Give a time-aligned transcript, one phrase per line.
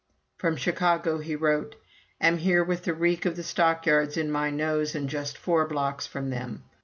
[0.39, 1.75] From Chicago he wrote:
[2.19, 6.07] "Am here with the reek of the stockyards in my nose, and just four blocks
[6.07, 6.63] from them.